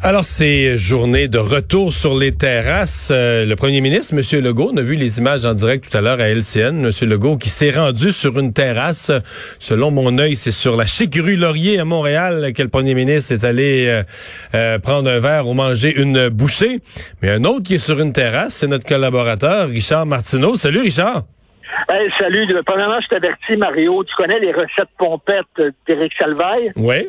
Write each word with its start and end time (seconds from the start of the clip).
Alors, 0.00 0.22
c'est 0.22 0.78
journée 0.78 1.26
de 1.26 1.38
retour 1.38 1.92
sur 1.92 2.16
les 2.16 2.32
terrasses. 2.32 3.10
Euh, 3.12 3.44
le 3.44 3.56
premier 3.56 3.80
ministre, 3.80 4.14
M. 4.14 4.44
Legault, 4.44 4.70
on 4.72 4.76
a 4.76 4.80
vu 4.80 4.94
les 4.94 5.18
images 5.18 5.44
en 5.44 5.54
direct 5.54 5.90
tout 5.90 5.96
à 5.98 6.00
l'heure 6.00 6.20
à 6.20 6.28
LCN. 6.28 6.86
M. 6.86 6.90
Legault 7.02 7.36
qui 7.36 7.48
s'est 7.48 7.72
rendu 7.72 8.12
sur 8.12 8.38
une 8.38 8.52
terrasse. 8.52 9.10
Selon 9.58 9.90
mon 9.90 10.16
œil, 10.18 10.36
c'est 10.36 10.52
sur 10.52 10.76
la 10.76 10.86
chic 10.86 11.16
rue 11.16 11.34
Laurier 11.34 11.80
à 11.80 11.84
Montréal 11.84 12.52
que 12.54 12.62
le 12.62 12.68
premier 12.68 12.94
ministre 12.94 13.32
est 13.32 13.44
allé 13.44 13.88
euh, 13.88 14.04
euh, 14.54 14.78
prendre 14.78 15.10
un 15.10 15.18
verre 15.18 15.48
ou 15.48 15.54
manger 15.54 15.92
une 16.00 16.28
bouchée. 16.28 16.78
Mais 17.20 17.30
un 17.30 17.42
autre 17.44 17.64
qui 17.64 17.74
est 17.74 17.84
sur 17.84 17.98
une 17.98 18.12
terrasse, 18.12 18.54
c'est 18.54 18.68
notre 18.68 18.86
collaborateur, 18.86 19.68
Richard 19.68 20.06
Martineau. 20.06 20.54
Salut, 20.54 20.82
Richard. 20.82 21.24
Hey, 21.90 22.08
salut. 22.20 22.46
Premièrement, 22.64 23.00
je 23.00 23.08
t'avertis, 23.08 23.56
Mario. 23.56 24.04
Tu 24.04 24.14
connais 24.14 24.38
les 24.38 24.52
recettes 24.52 24.94
pompettes 24.96 25.74
d'Éric 25.88 26.12
Salvaille? 26.20 26.70
Oui. 26.76 27.08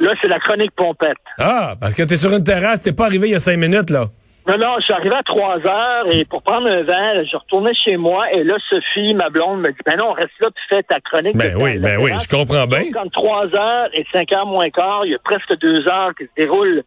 Là, 0.00 0.12
c'est 0.20 0.28
la 0.28 0.38
chronique 0.38 0.72
pompette. 0.76 1.16
Ah, 1.38 1.74
parce 1.80 1.94
que 1.94 2.02
t'es 2.02 2.16
sur 2.16 2.32
une 2.32 2.44
terrasse, 2.44 2.82
t'es 2.82 2.92
pas 2.92 3.06
arrivé 3.06 3.28
il 3.28 3.32
y 3.32 3.36
a 3.36 3.40
cinq 3.40 3.56
minutes, 3.56 3.90
là. 3.90 4.06
Non, 4.46 4.58
non, 4.58 4.74
je 4.78 4.84
suis 4.84 4.92
arrivé 4.92 5.14
à 5.14 5.22
trois 5.22 5.56
heures 5.56 6.06
et 6.12 6.26
pour 6.26 6.42
prendre 6.42 6.68
un 6.68 6.82
verre, 6.82 7.24
je 7.24 7.34
retournais 7.34 7.72
chez 7.74 7.96
moi 7.96 8.30
et 8.30 8.44
là, 8.44 8.56
Sophie, 8.68 9.14
ma 9.14 9.30
blonde, 9.30 9.60
me 9.60 9.68
dit, 9.68 9.78
ben 9.86 9.96
non, 9.96 10.12
reste 10.12 10.32
là 10.38 10.48
puis 10.54 10.64
fais 10.68 10.82
ta 10.82 11.00
chronique. 11.00 11.34
Ben 11.34 11.56
oui, 11.56 11.78
ben 11.78 11.98
oui, 11.98 12.10
je 12.22 12.28
comprends 12.28 12.66
bien. 12.66 12.82
Quand 12.92 13.10
trois 13.10 13.46
heures 13.54 13.88
et 13.94 14.04
cinq 14.12 14.30
heures 14.32 14.44
moins 14.44 14.68
quart, 14.68 15.06
il 15.06 15.12
y 15.12 15.14
a 15.14 15.18
presque 15.24 15.58
deux 15.60 15.88
heures 15.88 16.14
qui 16.14 16.24
se 16.24 16.30
déroulent 16.36 16.82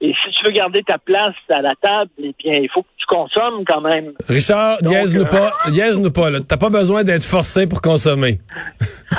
et 0.00 0.12
si 0.12 0.30
tu 0.32 0.44
veux 0.44 0.52
garder 0.52 0.82
ta 0.82 0.98
place 0.98 1.34
à 1.48 1.62
la 1.62 1.72
table, 1.80 2.10
eh 2.18 2.34
bien, 2.38 2.60
il 2.60 2.68
faut 2.72 2.82
que 2.82 2.88
tu 2.98 3.06
consommes 3.06 3.64
quand 3.66 3.80
même. 3.80 4.12
Richard, 4.28 4.82
niaise-nous 4.82 5.22
euh, 5.22 5.24
pas, 5.24 5.52
niaise-nous 5.70 6.10
pas, 6.10 6.28
là. 6.28 6.40
T'as 6.46 6.58
pas 6.58 6.68
besoin 6.68 7.02
d'être 7.02 7.24
forcé 7.24 7.66
pour 7.66 7.80
consommer. 7.80 8.38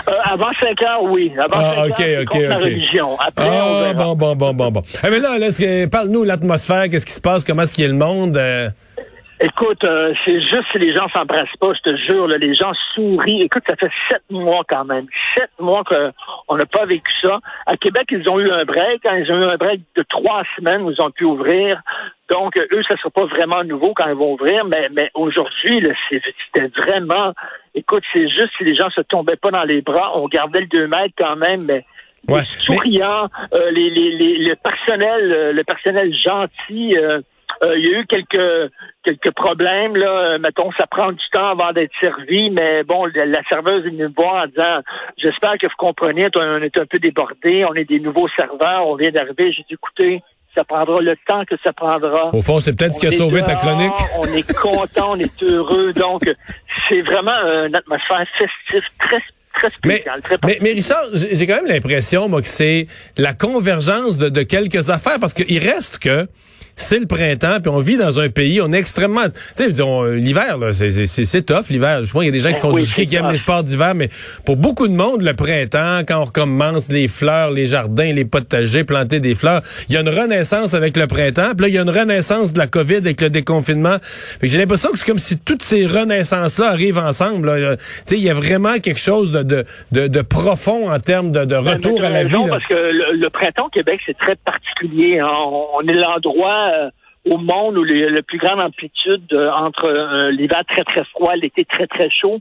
Euh, 0.09 0.11
avant 0.25 0.51
5 0.59 0.81
heures, 0.83 1.03
oui. 1.03 1.31
Avant 1.39 1.55
ah, 1.55 1.85
5 1.87 1.99
heures, 2.01 2.21
okay, 2.23 2.47
la 2.47 2.57
religion. 2.57 3.17
Après, 3.19 3.47
ah, 3.49 3.93
bon, 3.93 4.15
bon, 4.15 4.35
bon, 4.35 4.53
bon, 4.53 4.69
bon. 4.69 4.81
Eh, 5.01 5.09
mais 5.09 5.19
là, 5.19 5.37
là 5.39 5.87
parle-nous 5.89 6.25
l'atmosphère, 6.25 6.89
qu'est-ce 6.89 7.05
qui 7.05 7.13
se 7.13 7.21
passe, 7.21 7.45
comment 7.45 7.61
est-ce 7.61 7.73
qu'il 7.73 7.85
y 7.85 7.87
a 7.87 7.91
le 7.91 7.97
monde? 7.97 8.35
Euh? 8.35 8.69
Écoute, 9.39 9.83
euh, 9.83 10.13
c'est 10.25 10.39
juste 10.41 10.63
si 10.71 10.79
les 10.79 10.95
gens 10.95 11.07
s'embrassent 11.09 11.55
pas, 11.59 11.71
je 11.73 11.91
te 11.91 11.95
jure, 11.95 12.27
là, 12.27 12.37
les 12.37 12.55
gens 12.55 12.71
sourient. 12.95 13.41
Écoute, 13.41 13.61
ça 13.67 13.75
fait 13.75 13.91
sept 14.09 14.23
mois 14.31 14.63
quand 14.67 14.85
même. 14.85 15.05
Sept 15.35 15.51
mois 15.59 15.83
qu'on 15.83 16.55
n'a 16.55 16.65
pas 16.65 16.85
vécu 16.85 17.11
ça. 17.21 17.39
À 17.67 17.77
Québec, 17.77 18.05
ils 18.09 18.27
ont 18.29 18.39
eu 18.39 18.49
un 18.49 18.65
break. 18.65 19.01
Quand 19.03 19.13
ils 19.13 19.31
ont 19.31 19.39
eu 19.39 19.45
un 19.45 19.57
break 19.57 19.81
de 19.95 20.03
trois 20.09 20.41
semaines 20.55 20.81
où 20.81 20.91
ils 20.91 21.01
ont 21.01 21.11
pu 21.11 21.23
ouvrir. 21.23 21.79
Donc, 22.29 22.57
eux, 22.57 22.83
ça 22.87 22.95
ne 22.95 22.97
sera 22.97 23.09
pas 23.11 23.25
vraiment 23.25 23.63
nouveau 23.63 23.93
quand 23.93 24.09
ils 24.09 24.15
vont 24.15 24.33
ouvrir. 24.33 24.65
Mais, 24.65 24.89
mais 24.91 25.11
aujourd'hui, 25.13 25.87
c'était 26.09 26.67
vraiment... 26.75 27.33
Écoute, 27.75 28.03
c'est 28.13 28.27
juste 28.27 28.49
si 28.57 28.63
les 28.63 28.73
gens 28.73 28.89
se 28.89 29.01
tombaient 29.01 29.35
pas 29.35 29.51
dans 29.51 29.63
les 29.63 29.81
bras. 29.81 30.17
On 30.17 30.27
gardait 30.27 30.61
le 30.61 30.67
deux 30.67 30.87
mètres 30.87 31.13
quand 31.15 31.35
même, 31.35 31.63
mais... 31.63 31.85
Ouais, 32.27 32.41
souriants, 32.45 33.29
euh, 33.53 33.71
les, 33.71 33.89
les, 33.89 34.11
les, 34.17 34.37
le 34.39 34.55
personnel, 34.55 35.31
euh, 35.31 35.53
le 35.53 35.63
personnel 35.63 36.13
gentil, 36.13 36.97
euh, 36.97 37.21
il 37.63 37.85
y 37.85 37.93
a 37.93 37.99
eu 37.99 38.05
quelques 38.05 38.71
quelques 39.07 39.33
problèmes 39.33 39.95
là. 39.95 40.07
Euh, 40.07 40.39
mettons, 40.39 40.71
ça 40.77 40.85
prend 40.87 41.11
du 41.11 41.23
temps 41.31 41.49
avant 41.49 41.71
d'être 41.71 41.91
servi, 42.01 42.49
mais 42.49 42.83
bon, 42.83 43.05
la 43.05 43.41
serveuse 43.49 43.85
est 43.85 43.89
venue 43.89 44.03
me 44.03 44.13
voir 44.15 44.43
en 44.43 44.47
disant 44.47 44.81
J'espère 45.17 45.57
que 45.59 45.67
vous 45.67 45.77
comprenez, 45.77 46.27
on 46.35 46.61
est 46.61 46.77
un 46.77 46.85
peu 46.85 46.99
débordé, 46.99 47.65
on 47.69 47.73
est 47.73 47.85
des 47.85 47.99
nouveaux 47.99 48.27
serveurs, 48.35 48.87
on 48.87 48.95
vient 48.95 49.11
d'arriver. 49.11 49.51
J'ai 49.53 49.63
dit 49.63 49.73
écoutez, 49.73 50.21
ça 50.55 50.63
prendra 50.63 51.01
le 51.01 51.15
temps 51.27 51.43
que 51.45 51.55
ça 51.63 51.71
prendra. 51.73 52.33
Au 52.33 52.41
fond, 52.41 52.59
c'est 52.59 52.77
peut-être 52.77 52.95
ce 52.95 52.99
qui 52.99 53.07
a 53.07 53.11
sauvé 53.11 53.41
ta 53.43 53.55
chronique. 53.55 53.93
on 54.19 54.25
est 54.25 54.53
content, 54.53 55.11
on 55.11 55.19
est 55.19 55.43
heureux. 55.43 55.93
Donc, 55.93 56.23
c'est 56.89 57.01
vraiment 57.01 57.35
une 57.65 57.75
atmosphère 57.75 58.25
festive, 58.37 58.89
très 58.99 59.21
Très 59.53 59.71
spéciale, 59.71 60.21
mais, 60.29 60.37
mais, 60.45 60.57
mais, 60.61 60.71
Richard, 60.73 61.03
j'ai 61.13 61.47
quand 61.47 61.55
même 61.55 61.65
l'impression, 61.65 62.29
moi, 62.29 62.43
que 62.43 62.47
c'est 62.47 62.85
la 63.17 63.33
convergence 63.33 64.19
de, 64.19 64.29
de 64.29 64.43
quelques 64.43 64.91
affaires, 64.91 65.19
parce 65.19 65.33
qu'il 65.33 65.57
reste 65.57 65.97
que 65.97 66.27
c'est 66.77 66.99
le 66.99 67.07
printemps, 67.07 67.59
puis 67.61 67.69
on 67.69 67.79
vit 67.79 67.97
dans 67.97 68.19
un 68.19 68.29
pays, 68.29 68.61
on 68.61 68.71
est 68.71 68.77
extrêmement... 68.77 69.25
Tu 69.57 69.65
sais, 69.65 70.15
l'hiver, 70.15 70.57
là, 70.59 70.71
c'est 70.71 71.45
tough, 71.45 71.69
l'hiver. 71.69 72.05
Je 72.05 72.09
crois 72.09 72.23
qu'il 72.23 72.33
y 72.33 72.37
a 72.37 72.41
des 72.41 72.47
gens 72.47 72.55
qui 72.55 72.61
font 72.61 72.71
du 72.71 72.85
ski, 72.85 73.07
qui 73.07 73.15
aiment 73.15 73.31
les 73.31 73.39
sports 73.39 73.63
d'hiver, 73.63 73.95
mais 73.95 74.09
pour 74.45 74.57
beaucoup 74.57 74.87
de 74.87 74.93
monde, 74.93 75.23
le 75.23 75.33
printemps, 75.33 76.01
quand 76.07 76.21
on 76.21 76.25
recommence 76.25 76.89
les 76.89 77.07
fleurs, 77.07 77.51
les 77.51 77.67
jardins, 77.67 78.13
les 78.13 78.25
potagers, 78.25 78.83
planter 78.83 79.19
des 79.19 79.35
fleurs, 79.35 79.61
il 79.89 79.95
y 79.95 79.97
a 79.97 80.01
une 80.01 80.09
renaissance 80.09 80.75
avec 80.75 80.95
le 80.95 81.07
printemps, 81.07 81.51
puis 81.57 81.63
là, 81.63 81.67
il 81.67 81.73
y 81.73 81.77
a 81.79 81.81
une 81.81 81.89
renaissance 81.89 82.53
de 82.53 82.59
la 82.59 82.67
COVID 82.67 82.97
avec 82.97 83.21
le 83.21 83.29
déconfinement. 83.31 83.97
J'ai 84.43 84.59
l'impression 84.59 84.91
que 84.91 84.99
c'est 84.99 85.07
comme 85.07 85.17
si 85.17 85.37
toutes 85.39 85.63
ces 85.63 85.85
renaissances-là 85.87 86.67
arrivent 86.69 86.99
ensemble. 86.99 87.51
Tu 87.57 87.83
sais, 88.05 88.17
il 88.17 88.23
y 88.23 88.29
a 88.29 88.35
vraiment 88.35 88.77
quelque 88.77 88.99
chose 88.99 89.31
de, 89.31 89.41
de, 89.41 89.65
de, 89.91 90.07
de 90.07 90.21
profond 90.21 90.91
en 90.91 90.99
termes 90.99 91.31
de, 91.31 91.39
de 91.45 91.55
ben, 91.59 91.61
retour 91.61 92.03
à 92.03 92.09
la 92.09 92.23
vie. 92.23 92.35
parce 92.47 92.65
que 92.67 92.75
le, 92.75 93.06
printemps 93.29 93.65
au 93.65 93.69
Québec, 93.69 93.99
c'est 94.05 94.17
très 94.17 94.35
particulier. 94.35 95.19
Hein. 95.19 95.29
On 95.29 95.81
est 95.87 95.93
l'endroit 95.93 96.69
euh, 96.73 96.89
au 97.25 97.37
monde 97.37 97.77
où 97.77 97.83
les, 97.83 98.09
la 98.09 98.21
plus 98.21 98.37
grande 98.37 98.61
amplitude 98.61 99.25
euh, 99.33 99.51
entre 99.51 99.85
euh, 99.85 100.31
l'hiver 100.31 100.63
très 100.67 100.83
très 100.83 101.03
froid, 101.05 101.35
l'été 101.35 101.65
très 101.65 101.87
très 101.87 102.09
chaud, 102.09 102.39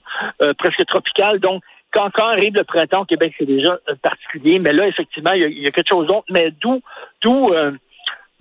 presque 0.59 0.85
tropical. 0.87 1.41
Donc, 1.41 1.63
quand, 1.93 2.11
quand 2.13 2.29
arrive 2.29 2.55
le 2.55 2.65
printemps 2.65 3.03
au 3.03 3.05
Québec, 3.05 3.35
c'est 3.39 3.47
déjà 3.47 3.79
particulier. 4.03 4.59
Mais 4.59 4.73
là, 4.73 4.87
effectivement, 4.87 5.33
il 5.33 5.63
y 5.63 5.67
a, 5.67 5.71
quelque 5.71 5.89
chose 5.91 6.07
d'autre. 6.07 6.27
Mais 6.31 6.53
d'où 6.61 6.81
d'où 7.23 7.51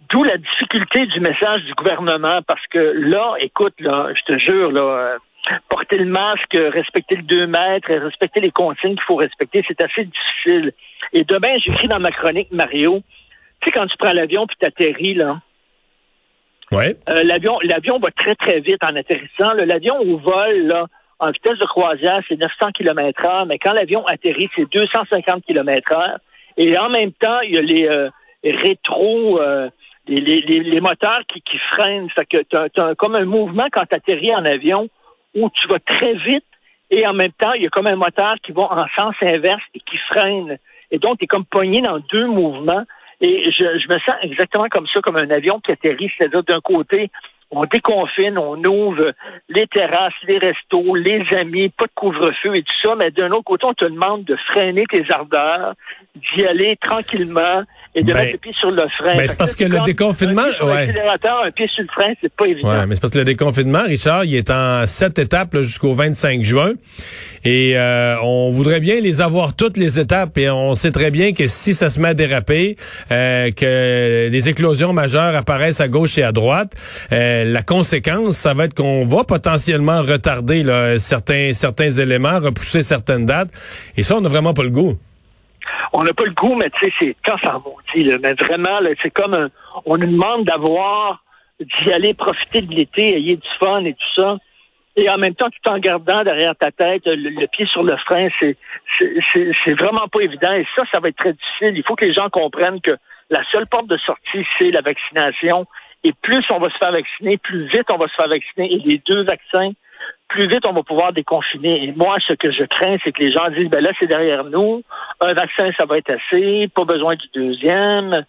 d'où 0.10 0.24
la 0.24 0.38
difficulté 0.38 1.08
du 1.08 1.20
message 1.20 1.64
du 1.64 1.74
gouvernement, 1.74 2.42
parce 2.48 2.66
que 2.68 2.78
là, 2.78 3.36
écoute, 3.40 3.74
là, 3.80 4.10
je 4.14 4.34
te 4.34 4.38
jure, 4.38 4.72
là, 4.72 5.18
porter 5.70 5.98
le 5.98 6.06
masque, 6.06 6.54
respecter 6.54 7.18
le 7.18 7.24
2 7.24 7.48
mètres, 7.48 7.94
respecter 7.94 8.42
les 8.42 8.52
consignes 8.52 8.96
qu'il 8.96 9.04
faut 9.08 9.16
respecter, 9.16 9.64
c'est 9.68 9.82
assez 9.82 10.06
difficile. 10.06 10.74
Et 11.14 11.24
demain, 11.24 11.58
j'écris 11.64 11.88
dans 11.88 12.00
ma 12.00 12.12
chronique, 12.12 12.52
Mario, 12.52 13.02
tu 13.62 13.72
sais, 13.72 13.78
quand 13.78 13.88
tu 13.88 13.98
prends 13.98 14.14
l'avion 14.14 14.48
puis 14.48 14.58
tu 14.60 14.66
atterris, 14.66 15.16
là, 15.16 15.40
Ouais. 16.72 16.98
Euh, 17.10 17.24
l'avion, 17.24 17.60
l'avion 17.64 18.00
va 18.00 18.10
très, 18.12 18.36
très 18.36 18.60
vite 18.60 18.84
en 18.84 18.96
atterrissant. 18.96 19.54
L'avion 19.54 20.00
au 20.00 20.18
vol, 20.18 20.68
là, 20.68 20.88
en 21.20 21.32
vitesse 21.32 21.58
de 21.60 21.66
croisière, 21.66 22.22
c'est 22.28 22.38
900 22.38 22.72
km 22.74 23.26
heure, 23.26 23.46
mais 23.46 23.60
quand 23.60 23.74
l'avion 23.74 24.06
atterrit, 24.06 24.50
c'est 24.56 24.70
250 24.72 25.46
km 25.46 25.94
heure. 25.94 26.18
Et 26.58 26.78
en 26.78 26.90
même 26.90 27.12
temps, 27.14 27.40
il 27.42 27.56
y 27.56 27.58
a 27.58 27.62
les 27.62 27.88
euh, 27.88 28.10
rétro, 28.44 29.40
euh, 29.40 29.70
les, 30.08 30.22
les, 30.22 30.42
les, 30.42 30.82
moteurs 30.82 31.22
qui, 31.32 31.42
qui 31.42 31.58
freinent. 31.72 32.10
Fait 32.12 32.26
que 32.26 32.38
tu 32.44 32.80
as, 32.80 32.96
comme 32.96 33.16
un 33.16 33.26
mouvement 33.26 33.68
quand 33.72 33.86
tu 33.90 33.96
atterris 33.96 34.34
en 34.34 34.46
avion 34.46 34.90
où 35.36 35.50
tu 35.50 35.68
vas 35.68 35.80
très 35.80 36.14
vite 36.14 36.46
et 36.92 37.06
en 37.08 37.14
même 37.14 37.32
temps, 37.32 37.54
il 37.54 37.64
y 37.64 37.66
a 37.66 37.70
comme 37.70 37.88
un 37.88 37.96
moteur 37.96 38.36
qui 38.44 38.52
va 38.52 38.64
en 38.64 38.86
sens 38.98 39.16
inverse 39.22 39.64
et 39.74 39.80
qui 39.80 39.98
freine. 40.10 40.58
Et 40.92 41.00
donc, 41.00 41.18
tu 41.18 41.26
es 41.26 41.28
comme 41.28 41.46
pogné 41.46 41.82
dans 41.82 42.00
deux 42.00 42.28
mouvements. 42.28 42.84
Et 43.22 43.52
je, 43.52 43.64
je 43.80 43.94
me 43.94 44.00
sens 44.00 44.16
exactement 44.22 44.68
comme 44.70 44.88
ça, 44.88 45.00
comme 45.02 45.16
un 45.16 45.30
avion 45.32 45.60
qui 45.60 45.72
atterrit, 45.72 46.12
c'est-à-dire 46.18 46.44
d'un 46.44 46.60
côté, 46.60 47.10
on 47.50 47.66
déconfine, 47.66 48.38
on 48.38 48.62
ouvre 48.66 49.14
les 49.50 49.68
terrasses, 49.68 50.14
les 50.28 50.38
restos, 50.38 50.96
les 50.96 51.24
amis, 51.36 51.70
pas 51.70 51.86
de 51.86 51.92
couvre-feu 51.96 52.56
et 52.56 52.64
tout 52.64 52.74
ça, 52.84 52.96
mais 52.96 53.12
d'un 53.12 53.32
autre 53.32 53.46
côté, 53.46 53.66
on 53.66 53.74
te 53.74 53.86
demande 53.86 54.26
de 54.26 54.36
freiner 54.48 54.84
tes 54.92 55.06
ardeurs, 55.10 55.74
d'y 56.16 56.46
aller 56.46 56.78
tranquillement 56.82 57.64
et 57.96 58.04
de 58.04 58.12
ben, 58.12 58.20
mettre 58.20 58.32
le 58.34 58.38
pied 58.40 58.54
sur 58.60 58.72
le 58.72 58.84
frein. 58.98 59.16
Ben, 59.16 59.28
c'est 59.28 59.38
parce 59.38 59.56
que, 59.56 59.64
le 59.64 59.80
déconfinement, 59.86 60.42
un 60.42 60.68
un 60.68 61.52
pied 61.52 61.68
sur 61.74 61.84
le 61.84 61.90
frein, 61.90 62.14
c'est 62.22 62.34
pas 62.34 62.46
évident. 62.46 62.70
Ouais, 62.70 62.86
mais 62.86 62.96
c'est 62.96 63.02
parce 63.02 63.14
que 63.14 63.20
le 63.20 63.26
déconfinement, 63.26 63.84
Richard, 63.84 64.26
il 64.26 64.36
est 64.36 64.50
en 64.52 64.86
sept 64.86 65.18
étapes 65.18 65.58
jusqu'au 65.62 65.94
25 65.94 66.44
juin. 66.44 66.74
Et 67.46 67.78
euh, 67.78 68.16
on 68.22 68.50
voudrait 68.50 68.82
bien 68.82 69.00
les 69.00 69.22
avoir 69.22 69.56
toutes 69.56 69.78
les 69.78 70.00
étapes 70.00 70.38
et 70.38 70.50
on 70.50 70.76
sait 70.76 70.92
très 70.92 71.10
bien 71.10 71.32
que 71.32 71.48
si 71.48 71.74
ça 71.74 71.90
se 71.90 72.00
met 72.00 72.10
à 72.10 72.14
déraper, 72.14 72.76
euh, 73.12 73.52
que 73.52 74.30
des 74.30 74.50
éclosions 74.50 74.92
majeures 74.92 75.36
apparaissent 75.36 75.80
à 75.80 75.88
gauche 75.88 76.18
et 76.18 76.24
à 76.24 76.32
droite, 76.32 76.74
euh, 77.14 77.46
la 77.46 77.62
conséquence, 77.62 78.36
ça 78.36 78.54
va 78.54 78.66
être 78.66 78.74
qu'on 78.74 79.06
va 79.06 79.24
potentiellement 79.24 80.02
retarder 80.02 80.64
là, 80.64 81.00
certains 81.00 81.54
certains 81.54 81.90
éléments, 81.90 82.40
repousser 82.40 82.82
certaines 82.82 83.26
dates. 83.26 83.50
Et 83.96 84.04
ça, 84.04 84.18
on 84.18 84.22
n'a 84.22 84.30
vraiment 84.30 84.54
pas 84.54 84.64
le 84.64 84.70
goût. 84.70 84.98
On 85.98 86.04
n'a 86.04 86.14
pas 86.14 86.26
le 86.26 86.32
goût, 86.32 86.56
mais 86.56 86.70
tu 86.72 86.86
sais, 86.86 86.94
c'est 87.00 87.16
quand 87.26 87.38
ça 87.38 87.54
maudit. 87.54 88.12
Mais 88.22 88.34
vraiment, 88.34 88.80
c'est 89.02 89.12
comme 89.12 89.50
on 89.86 89.98
nous 89.98 90.08
demande 90.08 90.46
d'avoir 90.46 91.24
d'y 91.60 91.92
aller 91.92 92.14
profiter 92.14 92.62
de 92.62 92.74
l'été, 92.74 93.16
ayez 93.16 93.38
du 93.38 93.48
fun 93.60 93.84
et 93.86 93.94
tout 93.94 94.22
ça 94.22 94.38
et 94.98 95.10
en 95.10 95.18
même 95.18 95.36
temps, 95.36 95.50
tout 95.50 95.70
en 95.70 95.78
gardant 95.78 96.24
derrière 96.24 96.56
ta 96.56 96.72
tête 96.72 97.04
le, 97.06 97.48
pied 97.48 97.66
sur 97.66 97.84
le 97.84 97.98
frein, 97.98 98.30
c'est 98.40 98.56
c'est 99.34 99.74
vraiment 99.74 100.08
pas 100.08 100.22
évident. 100.22 100.54
Et 100.54 100.66
ça, 100.76 100.84
ça 100.94 101.00
va 101.02 101.10
être 101.10 101.18
très 101.18 101.34
difficile. 101.34 101.78
Il 101.78 101.84
faut 101.86 101.96
que 101.96 102.06
les 102.06 102.14
gens 102.14 102.30
comprennent 102.30 102.80
que 102.80 102.96
la 103.30 103.42
seule 103.52 103.68
porte 103.68 103.88
de 103.88 103.98
sortie, 103.98 104.46
c'est 104.58 104.72
la 104.72 104.82
vaccination. 104.82 105.66
Et 106.04 106.14
plus 106.22 106.44
on 106.50 106.60
va 106.60 106.70
se 106.70 106.78
faire 106.78 106.94
vacciner, 106.94 107.38
plus 107.38 107.66
vite 107.68 107.88
on 107.92 107.98
va 107.98 108.08
se 108.08 108.14
faire 108.14 108.30
vacciner. 108.30 108.72
Et 108.72 108.80
les 108.80 109.02
deux 109.06 109.24
vaccins 109.24 109.72
plus 110.30 110.48
vite 110.48 110.66
on 110.66 110.74
va 110.74 110.84
pouvoir 110.84 111.12
déconfiner. 111.12 111.84
Et 111.84 111.92
moi, 111.92 112.18
ce 112.26 112.34
que 112.34 112.52
je 112.52 112.64
crains, 112.64 112.98
c'est 113.04 113.12
que 113.12 113.22
les 113.22 113.32
gens 113.32 113.50
disent, 113.50 113.70
ben 113.70 113.84
là, 113.84 113.92
c'est 114.00 114.08
derrière 114.08 114.46
nous, 114.46 114.82
un 115.22 115.34
vaccin, 115.34 115.70
ça 115.78 115.86
va 115.86 115.98
être 115.98 116.12
assez, 116.12 116.68
pas 116.74 116.86
besoin 116.86 117.16
du 117.16 117.28
deuxième. 117.34 118.26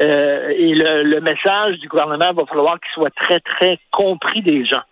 Euh, 0.00 0.48
et 0.50 0.74
le, 0.74 1.20
message 1.20 1.78
du 1.78 1.88
gouvernement 1.88 2.32
va 2.32 2.46
falloir 2.46 2.78
qu'il 2.80 2.90
soit 2.94 3.14
très, 3.14 3.40
très 3.40 3.78
compris 3.90 4.42
des 4.42 4.64
gens 4.64 4.82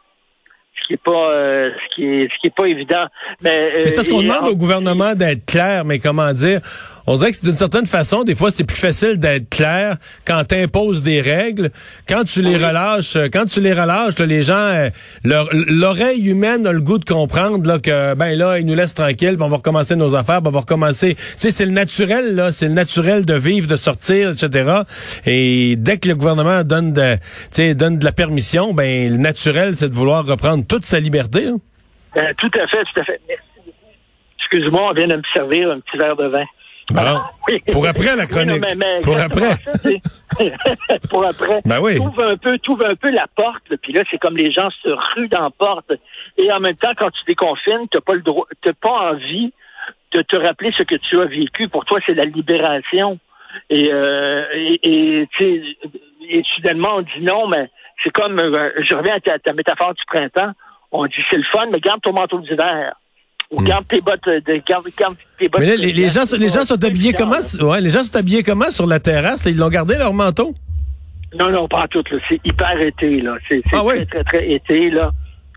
ce 0.80 0.86
qui 0.86 0.92
est 0.92 1.02
pas 1.02 1.30
euh, 1.30 1.70
ce 1.72 1.94
qui 1.94 2.04
est 2.04 2.28
ce 2.32 2.40
qui 2.40 2.46
est 2.46 2.54
pas 2.54 2.66
évident 2.66 3.06
mais, 3.42 3.72
mais 3.74 3.86
c'est 3.86 3.96
parce 3.96 4.08
qu'on 4.08 4.22
demande 4.22 4.46
au 4.46 4.54
gouvernement 4.54 5.14
d'être 5.16 5.44
clair 5.44 5.84
mais 5.84 5.98
comment 5.98 6.32
dire 6.32 6.60
on 7.08 7.16
dirait 7.16 7.32
que 7.32 7.40
d'une 7.42 7.56
certaine 7.56 7.86
façon, 7.86 8.22
des 8.22 8.34
fois, 8.34 8.50
c'est 8.50 8.64
plus 8.64 8.76
facile 8.76 9.16
d'être 9.16 9.48
clair 9.48 9.96
quand 10.26 10.44
tu 10.44 10.56
imposes 10.56 11.02
des 11.02 11.22
règles. 11.22 11.70
Quand 12.06 12.24
tu 12.24 12.42
les 12.42 12.58
relâches, 12.58 13.16
euh, 13.16 13.28
quand 13.32 13.46
tu 13.46 13.62
les 13.62 13.72
relâches, 13.72 14.18
les 14.18 14.42
gens, 14.42 14.54
euh, 14.54 14.90
l'oreille 15.24 16.28
humaine 16.28 16.66
a 16.66 16.72
le 16.72 16.82
goût 16.82 16.98
de 16.98 17.06
comprendre 17.06 17.66
là, 17.66 17.78
que 17.78 18.14
ben 18.14 18.36
là, 18.36 18.58
ils 18.58 18.66
nous 18.66 18.74
laissent 18.74 18.92
tranquilles, 18.92 19.38
on 19.40 19.48
va 19.48 19.56
recommencer 19.56 19.96
nos 19.96 20.14
affaires, 20.14 20.40
on 20.44 20.50
va 20.50 20.60
recommencer. 20.60 21.14
Tu 21.14 21.22
sais, 21.38 21.50
c'est 21.50 21.64
le 21.64 21.72
naturel, 21.72 22.34
là, 22.34 22.52
c'est 22.52 22.68
le 22.68 22.74
naturel 22.74 23.24
de 23.24 23.34
vivre, 23.34 23.66
de 23.66 23.76
sortir, 23.76 24.32
etc. 24.32 24.82
Et 25.24 25.76
dès 25.78 25.96
que 25.96 26.08
le 26.08 26.14
gouvernement 26.14 26.62
donne 26.62 26.92
de, 26.92 27.16
donne 27.72 27.98
de 27.98 28.04
la 28.04 28.12
permission, 28.12 28.74
ben 28.74 29.10
le 29.10 29.16
naturel, 29.16 29.76
c'est 29.76 29.88
de 29.88 29.94
vouloir 29.94 30.26
reprendre 30.26 30.62
toute 30.68 30.84
sa 30.84 31.00
liberté. 31.00 31.46
Hein. 31.46 31.56
Ben, 32.14 32.34
tout 32.36 32.50
à 32.60 32.66
fait, 32.66 32.84
tout 32.92 33.00
à 33.00 33.04
fait. 33.04 33.18
Excuse-moi, 34.40 34.88
on 34.90 34.92
vient 34.92 35.08
de 35.08 35.16
me 35.16 35.22
servir 35.32 35.70
un 35.70 35.80
petit 35.80 35.96
verre 35.96 36.16
de 36.16 36.26
vin. 36.26 36.44
Ah, 36.96 37.30
pour 37.70 37.86
après 37.86 38.16
la 38.16 38.26
chronique. 38.26 38.64
pour 39.02 39.18
après. 39.18 39.56
pour 41.10 41.26
après. 41.26 41.60
Ben 41.64 41.80
oui. 41.80 41.96
Trouve 41.96 42.20
un 42.20 42.36
peu, 42.36 42.58
trouve 42.58 42.84
un 42.84 42.94
peu 42.94 43.10
la 43.10 43.26
porte. 43.34 43.76
Puis 43.82 43.92
là, 43.92 44.02
c'est 44.10 44.18
comme 44.18 44.36
les 44.36 44.50
gens 44.50 44.70
se 44.82 44.88
ruent 44.88 45.28
dans 45.28 45.42
la 45.42 45.50
porte. 45.50 45.92
Et 46.38 46.50
en 46.50 46.60
même 46.60 46.76
temps, 46.76 46.92
quand 46.96 47.10
tu 47.10 47.20
déconfines, 47.26 47.88
t'as 47.90 48.00
pas 48.00 48.14
le 48.14 48.22
droit, 48.22 48.46
t'as 48.62 48.72
pas 48.72 49.12
envie 49.12 49.52
de 50.12 50.22
te 50.22 50.36
rappeler 50.36 50.70
ce 50.76 50.82
que 50.82 50.94
tu 50.94 51.20
as 51.20 51.26
vécu. 51.26 51.68
Pour 51.68 51.84
toi, 51.84 51.98
c'est 52.06 52.14
la 52.14 52.24
libération. 52.24 53.18
Et, 53.68 53.90
euh, 53.92 54.44
et, 54.54 55.28
et, 55.40 55.76
et, 56.28 56.42
soudainement, 56.54 56.96
on 56.96 57.02
dit 57.02 57.20
non, 57.22 57.48
mais 57.48 57.70
c'est 58.02 58.10
comme, 58.10 58.38
euh, 58.38 58.70
je 58.80 58.94
reviens 58.94 59.16
à 59.16 59.20
ta, 59.20 59.38
ta 59.38 59.52
métaphore 59.52 59.94
du 59.94 60.04
printemps. 60.06 60.52
On 60.90 61.06
dit 61.06 61.22
c'est 61.30 61.36
le 61.36 61.44
fun, 61.52 61.66
mais 61.70 61.80
garde 61.80 62.00
ton 62.00 62.12
manteau 62.12 62.38
d'hiver. 62.40 62.94
Ou 63.50 63.62
garde 63.62 63.86
tes 63.88 64.00
bottes 64.00 64.24
de 64.26 64.62
garde, 64.66 64.84
tes 65.38 65.48
bottes. 65.48 65.60
Mais 65.60 65.66
là, 65.66 65.76
les, 65.76 66.08
gens, 66.08 66.24
les 66.38 66.48
gens 66.48 66.66
sont 66.66 66.84
habillés 66.84 67.14
comment 67.14 67.38
Ouais, 67.60 67.80
les 67.80 67.88
gens 67.88 68.04
sont 68.04 68.16
habillés 68.16 68.42
comment 68.42 68.70
sur 68.70 68.86
la 68.86 69.00
terrasse? 69.00 69.46
Ils 69.46 69.56
l'ont 69.56 69.70
gardé 69.70 69.96
leur 69.96 70.12
manteau? 70.12 70.54
Non, 71.38 71.50
non, 71.50 71.68
pas 71.68 71.88
tout. 71.88 72.02
C'est 72.28 72.40
hyper 72.44 72.80
été 72.80 73.20
là. 73.20 73.36
C'est 73.50 73.62
ah, 73.72 73.82
très, 73.84 74.06
très, 74.06 74.24
très 74.24 74.50
été 74.50 74.90
là. 74.90 75.12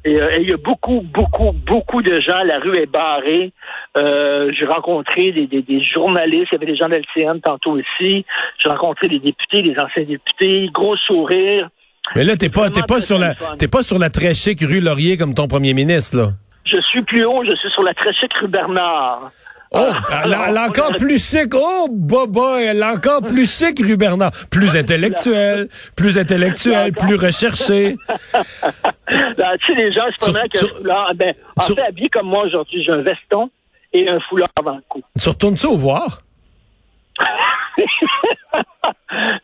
Euh, 0.07 0.29
et 0.35 0.41
il 0.41 0.49
y 0.49 0.53
a 0.53 0.57
beaucoup, 0.57 1.01
beaucoup, 1.01 1.51
beaucoup 1.51 2.01
de 2.01 2.19
gens. 2.21 2.43
La 2.43 2.59
rue 2.59 2.77
est 2.77 2.91
barrée. 2.91 3.51
Euh, 3.97 4.51
j'ai 4.57 4.65
rencontré 4.65 5.31
des, 5.31 5.47
des, 5.47 5.61
des, 5.61 5.83
journalistes. 5.83 6.47
Il 6.51 6.53
y 6.53 6.55
avait 6.55 6.71
des 6.71 6.75
gens 6.75 6.89
de 6.89 6.95
l'LCN 6.95 7.39
tantôt 7.39 7.71
aussi. 7.71 8.25
J'ai 8.59 8.69
rencontré 8.69 9.07
des 9.09 9.19
députés, 9.19 9.61
des 9.61 9.77
anciens 9.77 10.03
députés. 10.03 10.69
Gros 10.73 10.97
sourire. 10.97 11.69
Mais 12.15 12.23
là, 12.23 12.35
t'es 12.35 12.49
pas, 12.49 12.69
t'es 12.69 12.81
pas 12.81 12.99
sur 12.99 13.19
la, 13.19 13.35
t'es 13.59 13.67
pas 13.67 13.83
sur 13.83 13.99
la 13.99 14.09
très 14.09 14.33
chic 14.33 14.59
rue 14.61 14.79
Laurier 14.79 15.17
comme 15.17 15.35
ton 15.35 15.47
premier 15.47 15.73
ministre, 15.73 16.17
là. 16.17 16.29
Je 16.65 16.79
suis 16.81 17.01
plus 17.03 17.25
haut, 17.25 17.43
je 17.43 17.55
suis 17.55 17.69
sur 17.71 17.83
la 17.83 17.93
très 17.93 18.13
chic 18.13 18.33
rue 18.35 18.47
Bernard. 18.47 19.31
Oh, 19.73 19.93
elle, 20.25 20.33
a 20.33 20.65
encore 20.67 20.91
plus 20.97 21.17
chic. 21.17 21.53
Oh, 21.55 21.87
boba, 21.89 22.61
elle 22.61 22.83
a 22.83 22.91
encore 22.91 23.21
plus 23.21 23.49
chic, 23.49 23.79
rue 23.79 23.95
Bernard. 23.95 24.31
Plus 24.49 24.75
intellectuel, 24.75 25.69
plus 25.95 26.17
intellectuel, 26.17 26.91
plus 26.91 27.15
recherché. 27.15 27.95
Là, 29.07 29.57
tu 29.57 29.73
sais, 29.73 29.75
les 29.75 29.93
gens 29.93 30.11
se 30.11 30.17
promènent 30.17 30.41
avec 30.41 30.61
un 30.61 30.67
foulard. 30.77 31.13
Ben, 31.15 31.33
en 31.55 31.61
fait, 31.63 31.81
habillé 31.81 32.09
comme 32.09 32.27
moi 32.27 32.43
aujourd'hui, 32.43 32.83
j'ai 32.83 32.91
un 32.91 33.01
veston 33.01 33.49
et 33.93 34.09
un 34.09 34.19
foulard 34.19 34.49
avant 34.59 34.75
le 34.75 34.83
cou. 34.89 35.01
Tu 35.19 35.29
retournes-tu 35.29 35.67
au 35.67 35.77
voir? 35.77 36.21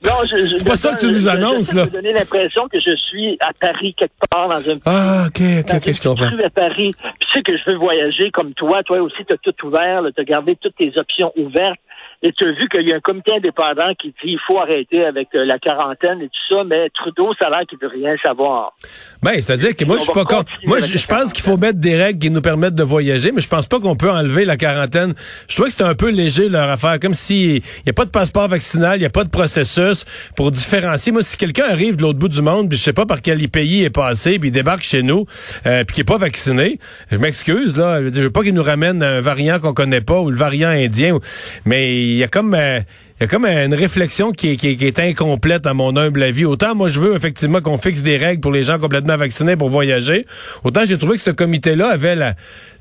non, 0.03 0.11
je, 0.29 0.55
c'est 0.57 0.67
pas 0.67 0.75
ça 0.75 0.93
que 0.93 0.99
tu 0.99 1.07
nous 1.11 1.27
annonces, 1.27 1.73
là. 1.73 1.85
Je 1.85 1.89
donner 1.91 2.13
l'impression 2.13 2.67
que 2.67 2.79
je 2.79 2.95
suis 2.95 3.37
à 3.41 3.51
Paris 3.59 3.93
quelque 3.97 4.13
part 4.29 4.47
dans 4.47 4.69
un 4.69 4.77
Ah, 4.85 5.25
ok, 5.27 5.41
ok, 5.59 5.75
ok, 5.75 5.93
je 5.93 6.01
comprends. 6.01 6.25
à 6.45 6.49
Paris. 6.49 6.93
Puis 6.97 7.13
tu 7.19 7.27
sais 7.33 7.41
que 7.43 7.57
je 7.57 7.63
veux 7.71 7.77
voyager 7.77 8.31
comme 8.31 8.53
toi. 8.53 8.81
Toi 8.83 9.01
aussi, 9.01 9.25
tu 9.27 9.33
as 9.33 9.37
tout 9.37 9.53
ouvert, 9.65 10.03
tu 10.15 10.21
as 10.21 10.23
gardé 10.23 10.55
toutes 10.55 10.75
tes 10.75 10.91
options 10.97 11.31
ouvertes. 11.35 11.79
Et 12.23 12.31
tu 12.31 12.45
as 12.45 12.51
vu 12.51 12.67
qu'il 12.69 12.87
y 12.87 12.91
a 12.91 12.95
un 12.95 12.99
comité 12.99 13.33
indépendant 13.35 13.93
qui 13.99 14.07
dit 14.07 14.31
il 14.31 14.39
faut 14.47 14.59
arrêter 14.59 15.05
avec 15.05 15.27
euh, 15.35 15.45
la 15.45 15.59
quarantaine 15.59 16.19
et 16.21 16.27
tout 16.27 16.55
ça, 16.55 16.63
mais 16.63 16.89
Trudeau, 16.89 17.33
ça 17.39 17.47
a 17.47 17.49
l'air 17.51 17.67
qu'il 17.67 17.77
veut 17.79 17.87
rien 17.87 18.15
savoir. 18.23 18.73
Ben, 19.21 19.39
c'est-à-dire 19.39 19.75
que 19.75 19.85
moi, 19.85 19.97
je 19.97 20.03
suis 20.03 20.13
pas 20.13 20.25
con... 20.25 20.43
Moi, 20.65 20.79
je, 20.79 21.07
pense 21.07 21.31
qu'il 21.31 21.43
faut 21.43 21.57
mettre 21.57 21.79
des 21.79 21.95
règles 21.95 22.19
qui 22.19 22.31
nous 22.31 22.41
permettent 22.41 22.73
de 22.73 22.83
voyager, 22.83 23.31
mais 23.31 23.41
je 23.41 23.47
pense 23.47 23.67
pas 23.67 23.79
qu'on 23.79 23.95
peut 23.95 24.09
enlever 24.09 24.45
la 24.45 24.57
quarantaine. 24.57 25.13
Je 25.47 25.53
trouvais 25.53 25.69
que 25.69 25.73
c'était 25.73 25.89
un 25.89 25.93
peu 25.93 26.09
léger 26.09 26.49
leur 26.49 26.69
affaire, 26.69 26.99
comme 26.99 27.13
si 27.13 27.57
il 27.57 27.85
y 27.85 27.89
a 27.89 27.93
pas 27.93 28.05
de 28.05 28.09
passeport 28.09 28.47
vaccinal, 28.47 28.97
il 28.97 29.03
y 29.03 29.05
a 29.05 29.11
pas 29.11 29.23
de 29.23 29.29
processus 29.29 30.03
pour 30.35 30.51
différencier. 30.51 31.11
Moi, 31.11 31.21
si 31.21 31.37
quelqu'un 31.37 31.65
arrive 31.65 31.97
de 31.97 32.01
l'autre 32.01 32.19
bout 32.19 32.29
du 32.29 32.41
monde, 32.41 32.69
puis 32.69 32.79
je 32.79 32.83
sais 32.83 32.93
pas 32.93 33.05
par 33.05 33.21
quel 33.21 33.47
pays 33.49 33.79
il 33.79 33.83
est 33.83 33.89
passé, 33.91 34.39
puis 34.39 34.49
il 34.49 34.51
débarque 34.51 34.81
chez 34.81 35.03
nous, 35.03 35.25
euh, 35.67 35.83
puis 35.83 35.95
qui 35.95 36.01
est 36.01 36.07
pas 36.07 36.17
vacciné, 36.17 36.79
je 37.11 37.17
m'excuse 37.17 37.77
là, 37.77 38.01
je 38.01 38.21
veux 38.21 38.31
pas 38.31 38.41
qu'il 38.41 38.55
nous 38.55 38.63
ramène 38.63 39.03
un 39.03 39.21
variant 39.21 39.59
qu'on 39.59 39.73
connaît 39.73 40.01
pas 40.01 40.19
ou 40.19 40.31
le 40.31 40.37
variant 40.37 40.69
indien, 40.69 41.19
mais 41.65 42.06
il 42.13 42.17
y 42.17 42.23
a 42.23 42.27
comme 42.27 42.53
euh, 42.53 42.79
il 43.19 43.23
y 43.23 43.23
a 43.23 43.27
comme 43.27 43.45
une 43.45 43.73
réflexion 43.73 44.31
qui 44.31 44.51
est, 44.51 44.55
qui, 44.57 44.67
est, 44.67 44.99
incomplète 44.99 45.65
à 45.65 45.73
mon 45.73 45.95
humble 45.97 46.21
avis. 46.23 46.45
Autant 46.45 46.75
moi 46.75 46.89
je 46.89 46.99
veux 46.99 47.15
effectivement 47.15 47.61
qu'on 47.61 47.77
fixe 47.77 48.03
des 48.03 48.17
règles 48.17 48.41
pour 48.41 48.51
les 48.51 48.63
gens 48.63 48.79
complètement 48.79 49.17
vaccinés 49.17 49.55
pour 49.55 49.69
voyager, 49.69 50.25
autant 50.63 50.81
j'ai 50.85 50.97
trouvé 50.97 51.15
que 51.15 51.23
ce 51.23 51.31
comité-là 51.31 51.89
avait 51.89 52.15
la, 52.15 52.33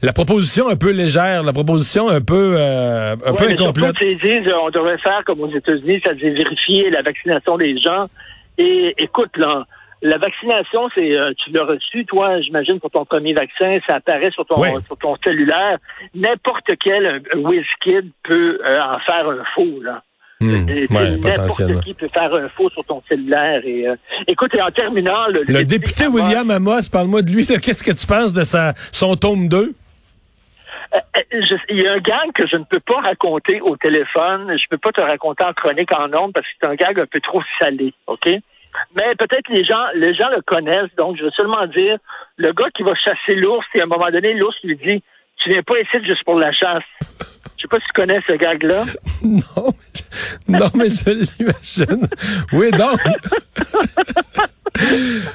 la 0.02 0.12
proposition 0.12 0.69
un 0.69 0.76
peu 0.76 0.90
légère, 0.90 1.43
la 1.43 1.52
proposition 1.52 2.08
un 2.08 2.20
peu 2.20 2.56
euh, 2.58 3.17
un 3.25 3.32
peu 3.34 3.49
incomplète. 3.49 3.94
Disent 3.99 4.52
on 4.62 4.70
devrait 4.70 4.99
faire 4.99 5.23
comme 5.25 5.40
aux 5.40 5.55
États-Unis, 5.55 6.00
ça 6.05 6.14
devait 6.14 6.34
vérifier 6.34 6.90
la 6.90 7.02
vaccination 7.02 7.56
des 7.56 7.78
gens. 7.78 8.00
Et 8.58 8.94
écoute 8.99 9.37
là, 9.37 9.67
la 10.06 10.18
vaccination, 10.18 10.88
c'est 10.94 11.16
euh, 11.16 11.32
tu 11.42 11.50
l'as 11.50 11.64
reçu, 11.64 12.04
toi, 12.04 12.40
j'imagine, 12.40 12.80
pour 12.80 12.90
ton 12.90 13.04
premier 13.04 13.34
vaccin, 13.34 13.78
ça 13.88 13.96
apparaît 13.96 14.30
sur 14.30 14.46
ton 14.46 14.62
sur 14.62 14.96
ton 14.98 15.16
cellulaire. 15.24 15.78
N'importe 16.14 16.70
quel 16.80 17.22
WizKid 17.34 18.10
peut 18.22 18.58
euh, 18.64 18.80
en 18.80 18.98
faire 19.00 19.28
un 19.28 19.44
faux, 19.54 19.82
là. 19.82 20.02
Mmh, 20.40 20.66
N'importe 20.90 21.82
qui 21.82 21.94
peut 21.94 22.08
faire 22.12 22.34
un 22.34 22.48
faux 22.50 22.68
sur 22.70 22.84
ton 22.84 23.02
cellulaire. 23.08 23.62
Et, 23.64 23.88
euh, 23.88 23.96
écoute, 24.26 24.54
et 24.54 24.60
en 24.60 24.68
terminant... 24.68 25.26
Le, 25.28 25.42
le 25.44 25.64
député 25.64 26.06
William 26.06 26.50
Amos, 26.50 26.90
parle-moi 26.92 27.22
de 27.22 27.30
lui. 27.30 27.46
Qu'est-ce 27.46 27.82
que 27.82 27.92
tu 27.92 28.06
penses 28.06 28.34
de 28.34 28.44
sa, 28.44 28.74
son 28.92 29.16
tome 29.16 29.48
2? 29.48 29.72
il 31.70 31.80
y 31.80 31.86
a 31.86 31.92
un 31.92 31.98
gag 31.98 32.32
que 32.34 32.46
je 32.46 32.56
ne 32.56 32.64
peux 32.64 32.80
pas 32.80 33.00
raconter 33.00 33.60
au 33.60 33.76
téléphone. 33.76 34.56
Je 34.56 34.64
peux 34.70 34.78
pas 34.78 34.92
te 34.92 35.00
raconter 35.00 35.44
en 35.44 35.52
chronique 35.52 35.92
en 35.92 36.06
ondes 36.14 36.32
parce 36.32 36.46
que 36.46 36.52
c'est 36.60 36.68
un 36.68 36.74
gag 36.74 37.00
un 37.00 37.06
peu 37.06 37.20
trop 37.20 37.42
salé, 37.60 37.92
OK? 38.06 38.28
Mais 38.94 39.14
peut-être 39.18 39.49
les 39.50 39.64
gens, 39.64 39.85
les 39.95 40.14
gens 40.14 40.28
le 40.35 40.42
connaissent, 40.42 40.95
donc 40.97 41.16
je 41.16 41.25
veux 41.25 41.30
seulement 41.37 41.66
dire, 41.66 41.99
le 42.37 42.52
gars 42.52 42.71
qui 42.75 42.83
va 42.83 42.95
chasser 42.95 43.35
l'ours, 43.35 43.66
et 43.75 43.80
à 43.80 43.85
un 43.85 43.87
moment 43.87 44.11
donné, 44.11 44.35
l'ours 44.35 44.56
lui 44.64 44.76
dit, 44.76 45.02
tu 45.38 45.50
viens 45.50 45.62
pas 45.62 45.78
ici 45.78 46.04
juste 46.04 46.25
pour 46.25 46.38
la 46.38 46.52
chasse. 46.52 46.83
Je 47.56 47.62
sais 47.62 47.68
pas 47.68 47.78
si 47.78 47.87
tu 47.87 47.92
connais 47.95 48.21
ce 48.28 48.35
gag-là. 48.35 48.85
Non, 49.23 49.73
mais 49.73 49.92
je, 49.95 50.52
non, 50.52 50.71
mais 50.75 50.90
je 50.90 51.11
l'imagine. 51.38 52.09
Oui, 52.52 52.71
donc. 52.71 53.00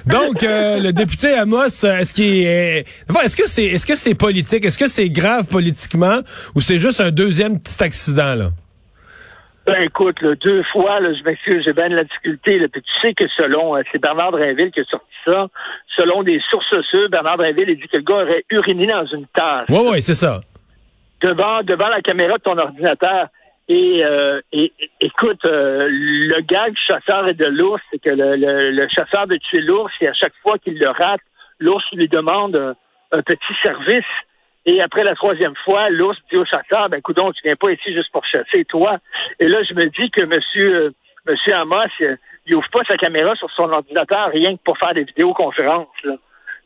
donc, 0.05 0.43
euh, 0.43 0.79
le 0.79 0.93
député 0.93 1.33
Amos, 1.33 1.83
est-ce 1.83 2.13
qu'il 2.13 2.45
est, 2.45 2.85
est-ce 3.23 3.35
que 3.35 3.47
c'est, 3.47 3.65
est-ce 3.65 3.87
que 3.87 3.95
c'est 3.95 4.13
politique, 4.13 4.63
est-ce 4.65 4.77
que 4.77 4.87
c'est 4.87 5.09
grave 5.09 5.47
politiquement, 5.47 6.19
ou 6.55 6.61
c'est 6.61 6.77
juste 6.77 7.01
un 7.01 7.11
deuxième 7.11 7.59
petit 7.59 7.83
accident 7.83 8.35
là? 8.35 8.49
Ben 9.71 9.83
écoute, 9.83 10.17
deux 10.21 10.63
fois, 10.63 10.99
là, 10.99 11.13
je 11.13 11.23
m'excuse, 11.23 11.63
j'ai 11.65 11.71
bien 11.71 11.89
de 11.89 11.95
la 11.95 12.03
difficulté. 12.03 12.59
Là, 12.59 12.67
puis 12.67 12.81
tu 12.81 12.91
sais 13.01 13.13
que 13.13 13.23
selon, 13.37 13.77
euh, 13.77 13.81
c'est 13.91 14.01
Bernard 14.01 14.31
Drinville 14.31 14.71
qui 14.71 14.81
a 14.81 14.83
sorti 14.83 15.07
ça, 15.25 15.47
selon 15.97 16.23
des 16.23 16.41
sources 16.49 16.81
sûres, 16.89 17.09
Bernard 17.09 17.37
Drinville 17.37 17.69
a 17.69 17.75
dit 17.75 17.87
que 17.87 17.97
le 17.97 18.03
gars 18.03 18.23
aurait 18.23 18.43
uriné 18.49 18.87
dans 18.87 19.05
une 19.05 19.27
tasse. 19.27 19.67
Oui, 19.69 19.79
oui, 19.91 20.01
c'est 20.01 20.15
ça. 20.15 20.41
Devant, 21.21 21.63
devant 21.63 21.87
la 21.87 22.01
caméra 22.01 22.37
de 22.37 22.43
ton 22.43 22.57
ordinateur. 22.57 23.27
Et, 23.69 24.03
euh, 24.03 24.41
et 24.51 24.73
écoute, 24.99 25.45
euh, 25.45 25.87
le 25.89 26.41
gag 26.41 26.73
du 26.73 26.81
chasseur 26.87 27.27
et 27.29 27.33
de 27.33 27.45
l'ours, 27.45 27.81
c'est 27.91 27.99
que 27.99 28.09
le, 28.09 28.35
le, 28.35 28.87
chasseur 28.89 29.27
veut 29.27 29.39
tuer 29.39 29.61
l'ours 29.61 29.93
et 30.01 30.09
à 30.09 30.13
chaque 30.13 30.33
fois 30.41 30.57
qu'il 30.57 30.77
le 30.77 30.89
rate, 30.89 31.21
l'ours 31.59 31.85
lui 31.93 32.09
demande 32.09 32.75
un 33.11 33.21
petit 33.21 33.53
service. 33.63 34.03
Et 34.65 34.81
après 34.81 35.03
la 35.03 35.15
troisième 35.15 35.55
fois, 35.65 35.89
l'ours 35.89 36.17
dit 36.31 36.37
au 36.37 36.45
chasseur, 36.45 36.89
ben 36.89 37.01
coudon, 37.01 37.31
tu 37.31 37.41
viens 37.43 37.55
pas 37.55 37.71
ici 37.71 37.93
juste 37.93 38.11
pour 38.11 38.25
chasser, 38.25 38.65
toi. 38.65 38.97
Et 39.39 39.47
là, 39.47 39.59
je 39.63 39.73
me 39.73 39.85
dis 39.85 40.11
que 40.11 40.23
monsieur, 40.23 40.75
euh, 40.75 40.91
monsieur 41.27 41.55
Amos, 41.55 41.87
il, 41.99 42.17
il, 42.45 42.55
ouvre 42.55 42.69
pas 42.71 42.83
sa 42.87 42.97
caméra 42.97 43.35
sur 43.35 43.49
son 43.51 43.69
ordinateur 43.71 44.29
rien 44.31 44.55
que 44.55 44.61
pour 44.63 44.77
faire 44.77 44.93
des 44.93 45.03
vidéoconférences. 45.03 45.87
Là. 46.03 46.15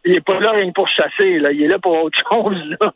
Il 0.07 0.13
est 0.13 0.25
pas 0.25 0.39
là 0.39 0.51
rien 0.51 0.67
que 0.67 0.73
pour 0.73 0.87
chasser, 0.87 1.39
là. 1.39 1.51
Il 1.51 1.63
est 1.63 1.67
là 1.67 1.79
pour 1.79 2.03
autre 2.03 2.17
chose, 2.31 2.61
là. 2.79 2.93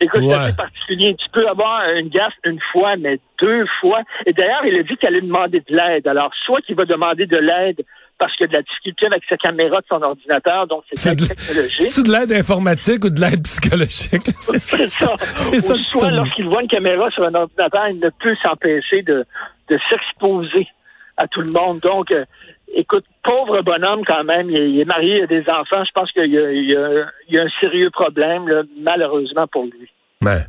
Écoute, 0.00 0.22
c'est 0.22 0.34
assez 0.34 0.56
particulier. 0.56 1.16
Tu 1.16 1.28
peux 1.32 1.48
avoir 1.48 1.88
une 1.96 2.08
gaffe 2.08 2.34
une 2.44 2.60
fois, 2.72 2.96
mais 2.96 3.18
deux 3.42 3.66
fois. 3.80 4.02
Et 4.26 4.32
d'ailleurs, 4.32 4.64
il 4.64 4.78
a 4.78 4.82
dit 4.82 4.96
qu'il 4.96 5.08
allait 5.08 5.22
demander 5.22 5.60
de 5.60 5.74
l'aide. 5.74 6.06
Alors, 6.06 6.30
soit 6.44 6.60
qu'il 6.60 6.76
va 6.76 6.84
demander 6.84 7.26
de 7.26 7.38
l'aide 7.38 7.82
parce 8.22 8.36
qu'il 8.36 8.44
a 8.44 8.48
de 8.50 8.54
la 8.54 8.62
difficulté 8.62 9.06
avec 9.06 9.24
sa 9.28 9.36
caméra 9.36 9.80
de 9.80 9.86
son 9.88 10.00
ordinateur, 10.00 10.68
donc 10.68 10.84
c'est 10.94 11.12
de 11.16 11.24
technologique. 11.24 11.90
C'est 11.90 12.06
de 12.06 12.12
l'aide 12.12 12.30
informatique 12.30 13.04
ou 13.04 13.10
de 13.10 13.20
l'aide 13.20 13.42
psychologique? 13.42 14.30
C'est 14.40 14.86
ça. 14.86 15.16
C'est 15.18 15.58
ça. 15.58 15.74
soit 15.84 16.12
lorsqu'il 16.12 16.46
voit 16.46 16.62
une 16.62 16.68
caméra 16.68 17.10
sur 17.10 17.24
un 17.24 17.34
ordinateur, 17.34 17.88
il 17.88 17.98
ne 17.98 18.10
peut 18.10 18.36
s'empêcher 18.44 19.02
de, 19.02 19.24
de 19.68 19.78
s'exposer 19.90 20.68
à 21.16 21.26
tout 21.26 21.40
le 21.40 21.50
monde. 21.50 21.80
Donc, 21.80 22.12
euh, 22.12 22.24
écoute, 22.72 23.04
pauvre 23.24 23.60
bonhomme 23.62 24.04
quand 24.06 24.22
même, 24.22 24.48
il, 24.50 24.80
est 24.80 24.84
marié, 24.84 25.16
il 25.16 25.22
a 25.24 25.26
des 25.26 25.44
enfants. 25.50 25.82
Je 25.84 25.92
pense 25.92 26.12
qu'il 26.12 26.26
y, 26.26 26.74
y, 26.74 27.38
a 27.38 27.42
un 27.42 27.50
sérieux 27.60 27.90
problème, 27.90 28.46
là, 28.46 28.62
malheureusement 28.78 29.48
pour 29.48 29.64
lui. 29.64 29.90
Ben, 30.22 30.44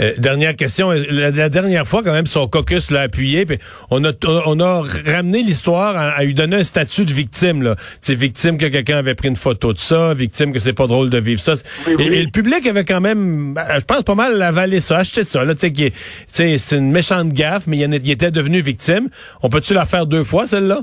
euh, 0.00 0.12
dernière 0.18 0.56
question. 0.56 0.90
La, 0.90 1.48
dernière 1.48 1.86
fois, 1.86 2.02
quand 2.02 2.12
même, 2.12 2.26
son 2.26 2.48
caucus 2.48 2.90
l'a 2.90 3.02
appuyé. 3.02 3.46
Puis 3.46 3.58
on 3.90 4.04
a 4.04 4.10
on 4.46 4.58
a 4.58 4.82
ramené 5.06 5.42
l'histoire 5.42 5.96
à, 5.96 6.22
lui 6.24 6.34
donner 6.34 6.56
un 6.56 6.64
statut 6.64 7.04
de 7.04 7.12
victime. 7.12 7.62
Là, 7.62 7.76
c'est 8.02 8.16
victime 8.16 8.58
que 8.58 8.66
quelqu'un 8.66 8.98
avait 8.98 9.14
pris 9.14 9.28
une 9.28 9.36
photo 9.36 9.72
de 9.72 9.78
ça, 9.78 10.14
victime 10.14 10.52
que 10.52 10.58
c'est 10.58 10.72
pas 10.72 10.88
drôle 10.88 11.10
de 11.10 11.18
vivre 11.18 11.40
ça. 11.40 11.54
et, 11.86 12.24
le 12.24 12.30
public 12.30 12.66
avait 12.66 12.84
quand 12.84 13.00
même, 13.00 13.54
ben, 13.54 13.64
je 13.78 13.84
pense 13.84 14.02
pas 14.02 14.16
mal 14.16 14.42
avalé 14.42 14.80
ça, 14.80 14.98
acheté 14.98 15.22
ça. 15.22 15.44
Là, 15.44 15.54
c'est 15.56 16.76
une 16.76 16.90
méchante 16.90 17.28
gaffe, 17.28 17.68
mais 17.68 17.78
il, 17.78 18.10
était 18.10 18.32
devenu 18.32 18.62
victime. 18.62 19.08
On 19.44 19.48
peut-tu 19.48 19.74
la 19.74 19.86
faire 19.86 20.06
deux 20.06 20.24
fois 20.24 20.46
celle-là? 20.46 20.80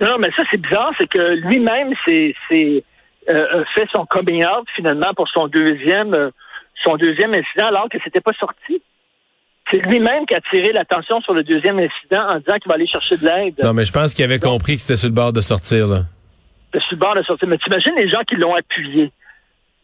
Non, 0.00 0.18
mais 0.18 0.28
ça 0.36 0.44
c'est 0.50 0.60
bizarre, 0.60 0.92
c'est 0.98 1.08
que 1.08 1.34
lui-même 1.48 1.92
c'est 2.06 2.34
euh, 3.28 3.64
fait 3.74 3.86
son 3.92 4.06
coming 4.06 4.44
out 4.44 4.66
finalement 4.74 5.12
pour 5.14 5.28
son 5.28 5.48
deuxième. 5.48 6.14
Euh, 6.14 6.30
son 6.84 6.96
deuxième 6.96 7.34
incident 7.34 7.66
alors 7.66 7.88
que 7.88 7.98
c'était 8.02 8.20
pas 8.20 8.32
sorti. 8.38 8.82
C'est 9.70 9.78
lui-même 9.78 10.26
qui 10.26 10.34
a 10.34 10.40
tiré 10.40 10.72
l'attention 10.72 11.20
sur 11.20 11.32
le 11.32 11.44
deuxième 11.44 11.78
incident 11.78 12.26
en 12.28 12.38
disant 12.38 12.58
qu'il 12.58 12.68
va 12.68 12.74
aller 12.74 12.88
chercher 12.88 13.16
de 13.16 13.24
l'aide. 13.24 13.54
Non, 13.62 13.72
mais 13.72 13.84
je 13.84 13.92
pense 13.92 14.14
qu'il 14.14 14.24
avait 14.24 14.40
compris 14.40 14.76
que 14.76 14.82
c'était 14.82 14.96
sur 14.96 15.08
le 15.08 15.14
bord 15.14 15.32
de 15.32 15.40
sortir, 15.40 15.86
là. 15.86 16.02
C'était 16.66 16.84
sur 16.86 16.96
le 16.96 16.98
bord 16.98 17.14
de 17.14 17.22
sortir. 17.22 17.48
Mais 17.48 17.56
tu 17.58 17.68
imagines 17.68 17.94
les 17.96 18.08
gens 18.08 18.22
qui 18.26 18.36
l'ont 18.36 18.54
appuyé. 18.54 19.12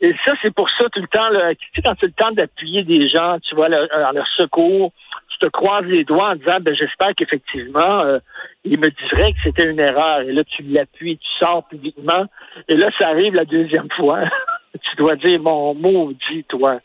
Et 0.01 0.15
ça, 0.27 0.33
c'est 0.43 0.53
pour 0.53 0.69
ça, 0.71 0.89
tout 0.93 1.01
le 1.01 1.09
temps, 1.09 1.29
là, 1.31 1.55
tu 1.55 1.67
sais, 1.75 1.83
quand 1.83 1.95
c'est 2.01 2.07
le 2.07 2.13
temps 2.13 2.33
d'appuyer 2.33 2.83
des 2.83 3.09
gens, 3.09 3.39
tu 3.41 3.55
vois, 3.55 3.69
leur, 3.69 3.87
leur 4.13 4.27
secours, 4.37 4.93
tu 5.29 5.39
te 5.39 5.51
croises 5.51 5.87
les 5.87 6.05
doigts 6.05 6.31
en 6.31 6.37
disant, 6.37 6.59
ben, 6.61 6.75
j'espère 6.75 7.15
qu'effectivement, 7.17 8.01
euh, 8.01 8.19
il 8.65 8.79
me 8.79 8.91
dirait 8.91 9.33
que 9.33 9.39
c'était 9.45 9.71
une 9.71 9.81
erreur. 9.81 10.21
Et 10.21 10.33
là, 10.33 10.45
tu 10.45 10.63
l'appuies, 10.63 11.19
tu 11.19 11.29
sors 11.45 11.67
publiquement. 11.69 12.27
Et 12.69 12.77
là, 12.77 12.91
ça 12.99 13.09
arrive 13.09 13.35
la 13.35 13.45
deuxième 13.45 13.89
fois. 13.97 14.21
tu 14.73 14.97
dois 14.97 15.17
dire, 15.17 15.41
mon 15.41 15.75
maudit, 15.75 16.45
toi. 16.49 16.81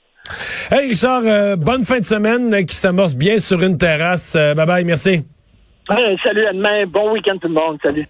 Hey 0.71 0.89
Richard, 0.89 1.23
euh, 1.25 1.55
bonne 1.55 1.85
fin 1.85 1.99
de 1.99 2.05
semaine 2.05 2.53
euh, 2.53 2.63
qui 2.63 2.75
s'amorce 2.75 3.15
bien 3.15 3.39
sur 3.39 3.61
une 3.61 3.77
terrasse. 3.77 4.35
Euh, 4.35 4.53
bye 4.53 4.65
bye, 4.65 4.85
merci. 4.85 5.25
salut, 6.23 6.45
à 6.45 6.53
demain. 6.53 6.85
Bon 6.87 7.11
week-end 7.11 7.37
tout 7.41 7.47
le 7.47 7.53
monde. 7.53 7.77
Salut. 7.83 8.07